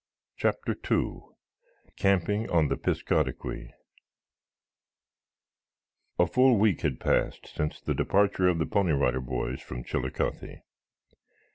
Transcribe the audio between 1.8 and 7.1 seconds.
CAMPING ON THE PISCATAQUI A full week had